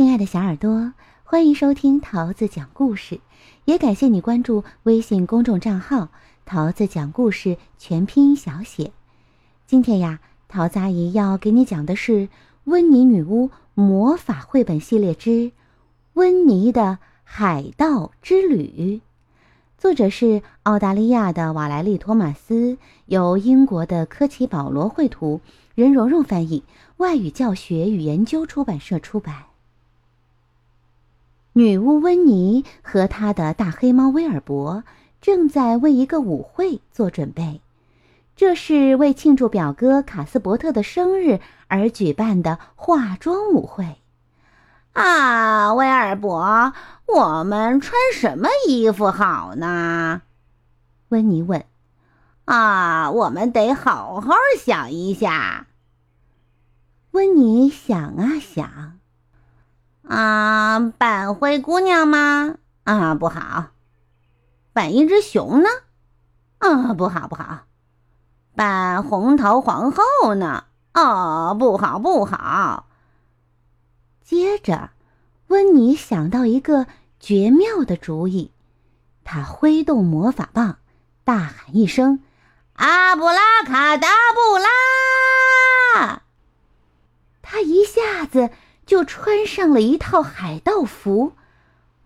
[0.00, 0.94] 亲爱的小耳朵，
[1.24, 3.20] 欢迎收听桃子讲故事，
[3.66, 6.08] 也感谢你关注微信公众账号
[6.46, 8.92] “桃子讲故事”全拼小写。
[9.66, 12.12] 今天呀，桃子阿姨要给你讲的是
[12.64, 15.52] 《温妮女巫魔法绘本系列之
[16.14, 18.98] 温妮的海盗之旅》，
[19.76, 25.42] 作者是澳大利亚的瓦莱丽·托马斯，由英国的科奇·保罗绘图，
[25.74, 26.64] 任蓉蓉翻译，
[26.96, 29.49] 外语教学与研究出版社出版。
[31.52, 34.84] 女巫温妮和她的大黑猫威尔伯
[35.20, 37.60] 正在为一个舞会做准备，
[38.36, 43.96] 这是为庆祝表哥卡斯伯特的生日而举办的化妆舞会。
[44.92, 46.72] 啊，威尔伯，
[47.06, 50.22] 我们穿什么衣服好呢？
[51.08, 51.64] 温妮问。
[52.44, 55.66] 啊，我们得好好想一下。
[57.10, 58.99] 温妮想啊想。
[60.10, 62.56] 啊，扮灰姑娘吗？
[62.82, 63.66] 啊，不好。
[64.72, 65.68] 扮一只熊呢？
[66.58, 67.60] 啊，不好不好。
[68.56, 70.64] 扮红桃皇后呢？
[70.94, 72.88] 哦，不好不好。
[74.24, 74.90] 接着，
[75.46, 76.88] 温妮想到一个
[77.20, 78.50] 绝妙的主意，
[79.22, 80.78] 他挥动魔法棒，
[81.22, 82.18] 大喊一声
[82.74, 86.22] ：“阿布拉卡达布拉！”
[87.42, 88.50] 他一下子。
[88.90, 91.34] 就穿上了一套海盗服，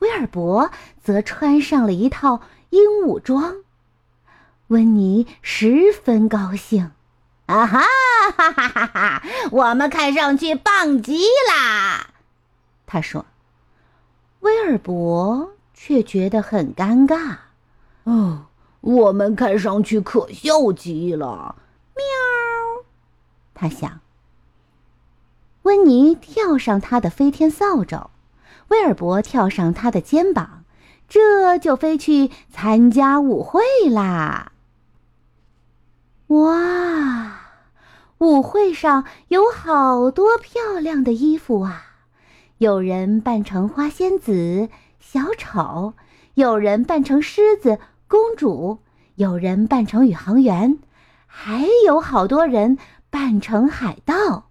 [0.00, 3.58] 威尔伯则穿上了一套鹦鹉装。
[4.66, 6.90] 温妮十分高兴，
[7.46, 7.82] 啊哈
[8.36, 9.22] 哈哈哈哈！
[9.52, 12.08] 我们看上去棒极啦！
[12.84, 13.26] 他说。
[14.40, 17.36] 威尔伯却觉得很尴尬。
[18.02, 18.46] 哦，
[18.80, 21.54] 我们看上去可笑极了。
[21.94, 22.84] 喵，
[23.54, 24.01] 他想。
[25.62, 28.10] 温妮跳上他的飞天扫帚，
[28.68, 30.64] 威尔伯跳上他的肩膀，
[31.08, 34.52] 这就飞去参加舞会啦！
[36.28, 37.40] 哇，
[38.18, 41.84] 舞会上有好多漂亮的衣服啊！
[42.58, 44.68] 有人扮成花仙子、
[44.98, 45.94] 小丑，
[46.34, 47.78] 有人扮成狮子、
[48.08, 48.78] 公主，
[49.16, 50.78] 有人扮成宇航员，
[51.26, 52.78] 还有好多人
[53.10, 54.48] 扮成海盗。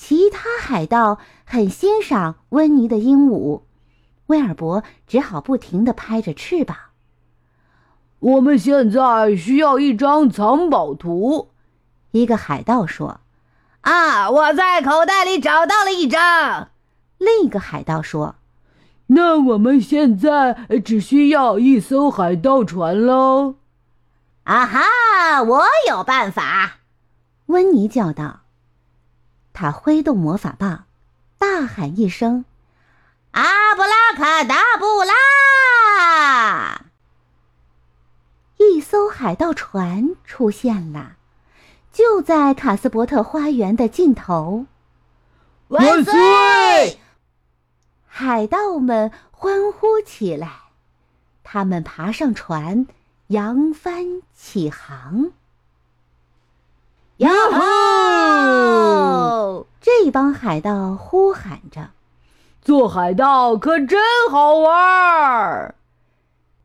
[0.00, 3.60] 其他海盗很欣赏温妮的鹦鹉，
[4.28, 6.74] 威尔伯只好不停地拍着翅膀。
[8.18, 11.50] 我们现在需要一张藏宝图，
[12.12, 13.20] 一个海盗说
[13.82, 16.68] ：“啊，我在口袋里找到了一张。”
[17.18, 18.36] 另一个海盗说
[19.08, 23.56] ：“那我们现在只需要一艘海盗船喽。”
[24.44, 26.78] 啊哈，我有办法！
[27.46, 28.39] 温妮叫道。
[29.52, 30.84] 他挥动魔法棒，
[31.38, 32.44] 大喊一声
[33.32, 36.86] ：“阿布拉卡达布拉！”
[38.58, 41.16] 一艘海盗船出现了，
[41.92, 44.66] 就在卡斯伯特花园的尽头。
[45.68, 47.00] 万岁！
[48.06, 50.50] 海盗们欢呼起来，
[51.42, 52.86] 他们爬上船，
[53.28, 55.32] 扬帆起航。
[57.18, 57.99] 哟吼！
[60.02, 61.90] 这帮海盗呼喊着
[62.62, 64.00] ：“做海盗可真
[64.30, 65.74] 好玩儿！”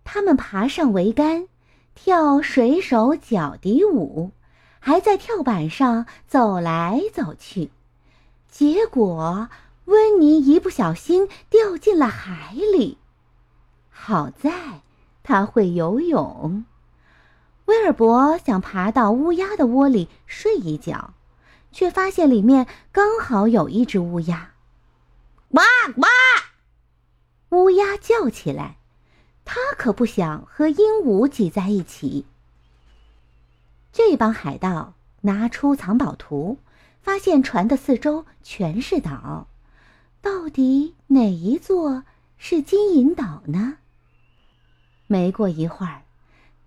[0.05, 1.49] 他们爬上桅杆，
[1.95, 4.31] 跳水手脚底舞，
[4.79, 7.71] 还在跳板上走来走去。
[8.49, 9.49] 结果，
[9.83, 12.97] 温妮一不小心掉进了海里。
[13.89, 14.79] 好在
[15.23, 16.63] 他会游泳。
[17.65, 21.13] 威尔伯想爬到乌鸦的窝里睡一觉，
[21.75, 24.53] 却发现里面刚好有一只乌鸦。
[25.49, 25.63] 哇
[25.97, 26.07] 哇！
[27.49, 28.77] 乌鸦叫起来，
[29.43, 32.25] 它可不想和鹦鹉挤在一起。
[33.91, 36.59] 这帮海盗拿出藏宝图，
[37.01, 39.47] 发现船的四周全是岛，
[40.21, 42.05] 到底哪一座
[42.37, 43.79] 是金银岛呢？
[45.07, 46.03] 没过一会儿。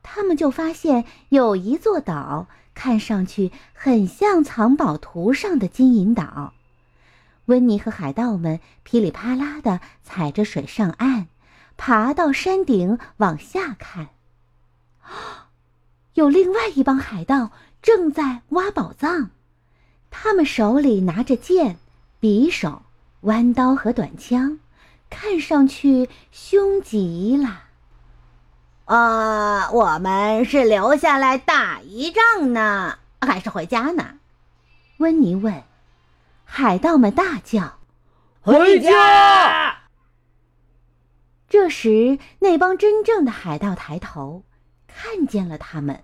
[0.03, 2.47] 他们就发现有一座岛，
[2.79, 6.53] 看上去很像藏宝图上的金银岛。
[7.47, 11.27] 温妮和海盗们噼里啪啦的踩着水上岸，
[11.77, 14.11] 爬到山顶往下看。
[16.15, 17.51] 有另外一帮海盗
[17.83, 19.31] 正在挖宝藏，
[20.09, 21.79] 他们手里拿着剑、
[22.21, 22.83] 匕首、
[23.23, 24.61] 弯刀和短枪，
[25.11, 27.65] 看上去凶极了。
[28.89, 34.15] 啊，我们是留下来打一仗呢，还是回家呢？
[34.97, 35.63] 温妮问。
[36.47, 37.81] 海盗们大叫
[38.41, 39.81] ：“回家！
[41.51, 44.45] 这时，那帮真正的海盗抬头，
[44.87, 46.03] 看见了他们。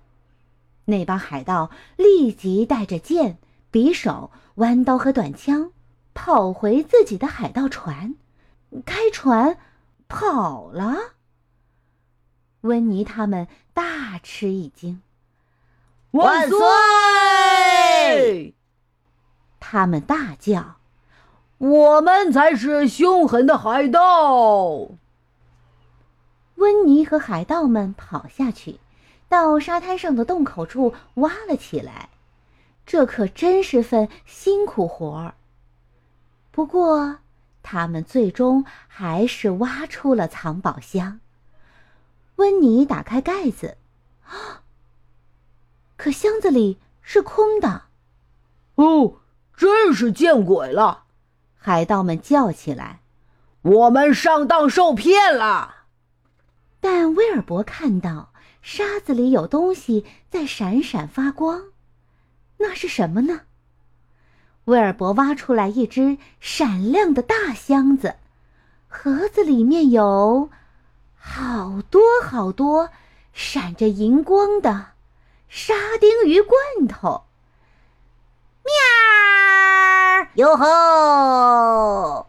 [0.85, 3.39] 那帮海盗立即带着剑、
[3.73, 5.73] 匕首、弯刀和短枪，
[6.13, 8.15] 跑回自己的海盗船，
[8.85, 9.57] 开船
[10.07, 11.15] 跑了。
[12.65, 15.03] 温妮他们大吃一惊，
[16.13, 18.55] 万岁！
[19.61, 20.77] 他们大叫
[21.59, 24.89] ：“我们才是凶狠的海盗！”
[26.57, 28.81] 温妮和海盗们跑下去，
[29.29, 32.09] 到沙滩上的洞口处挖了起来。
[32.87, 35.35] 这可真是份辛苦活儿。
[36.51, 37.19] 不过，
[37.63, 41.21] 他们最终还是挖出了藏宝箱。
[42.37, 43.77] 温妮打开盖子，
[44.27, 44.63] 啊！
[45.97, 47.83] 可箱子里是空的。
[48.75, 49.21] 哦，
[49.57, 51.05] 真是见鬼了！
[51.57, 53.01] 海盗们叫起来
[53.63, 55.87] ：“我们上当受骗了！”
[56.81, 61.63] 但威尔伯看到沙子里有东西在闪闪发光，
[62.59, 63.43] 那是什么呢？
[64.65, 68.17] 威尔伯挖出来一只闪亮的大箱子，
[68.89, 70.51] 盒子里面有。
[71.27, 72.91] 好多好多
[73.33, 74.89] 闪着银光的
[75.49, 77.25] 沙丁鱼罐头！
[78.63, 80.29] 喵！
[80.35, 82.27] 哟吼！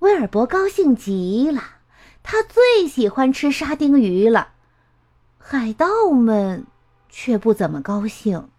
[0.00, 1.62] 威尔伯高兴极了，
[2.24, 4.48] 他最喜欢吃沙丁鱼了。
[5.38, 6.66] 海盗们
[7.08, 8.50] 却不怎么高兴。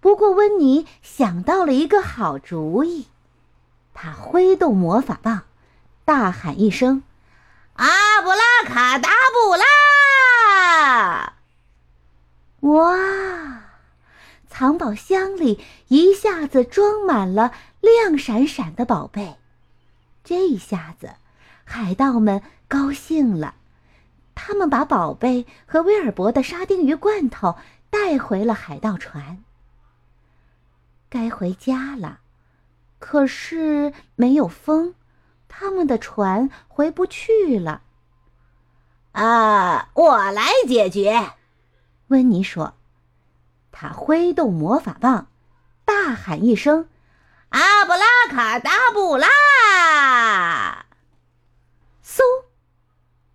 [0.00, 3.08] 不过温妮想到了一个好主意，
[3.92, 5.42] 他挥动魔法棒，
[6.06, 7.02] 大喊一声。
[7.74, 8.13] 啊
[8.66, 11.34] 卡达布拉！
[12.60, 13.62] 哇，
[14.48, 19.36] 藏宝箱里一下子装满了亮闪闪的宝贝。
[20.22, 21.16] 这一下子，
[21.64, 23.56] 海盗们高兴了，
[24.34, 27.56] 他们把宝贝和威尔伯的沙丁鱼罐头
[27.90, 29.44] 带回了海盗船。
[31.10, 32.20] 该回家了，
[32.98, 34.94] 可是没有风。
[35.48, 37.82] 他们的船回不去了。
[39.14, 41.32] 啊，我来解决。”
[42.08, 42.74] 温妮说。
[43.76, 45.26] 他挥动魔法棒，
[45.84, 46.88] 大喊一声
[47.50, 50.86] ：“阿布拉卡达布拉！”
[52.06, 52.22] 嗖，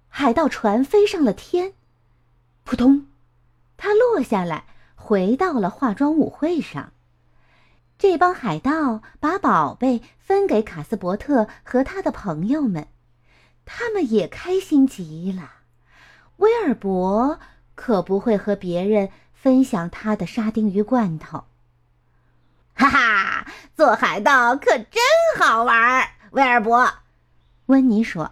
[0.07, 1.73] 海盗船飞上了天。
[2.63, 3.07] 扑通，
[3.75, 4.63] 它落下来，
[4.95, 6.93] 回到了化妆舞会上。
[7.97, 12.87] 这帮海盗把宝贝分给卡斯伯特和他的朋友们，
[13.65, 15.55] 他们也开心极了。
[16.39, 17.39] 威尔伯
[17.75, 21.43] 可不会和别人分享他的沙丁鱼罐头。
[22.73, 23.45] 哈哈，
[23.75, 25.01] 做海盗可真
[25.37, 26.07] 好玩！
[26.31, 26.89] 威尔伯，
[27.65, 28.31] 温妮说：“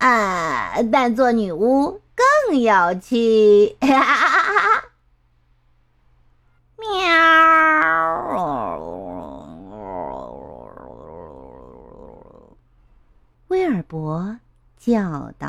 [0.00, 2.00] 啊，但做女巫
[2.48, 3.76] 更有趣。”！
[6.78, 6.98] 喵。
[13.48, 14.38] 威尔伯
[14.78, 15.43] 叫道。